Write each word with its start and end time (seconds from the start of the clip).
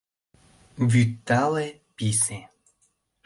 Вӱд 0.91 1.11
тале, 1.27 1.67
писе. 1.95 2.39